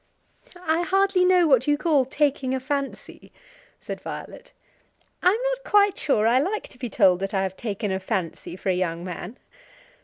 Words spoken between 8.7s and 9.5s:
young man."